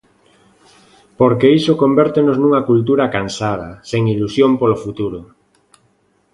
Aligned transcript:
Porque 1.19 1.53
iso 1.59 1.79
convértenos 1.83 2.37
nunha 2.39 2.65
cultura 2.69 3.05
cansada, 3.15 3.69
sen 3.89 4.01
ilusión 4.15 4.51
polo 4.59 4.77
futuro. 4.83 5.19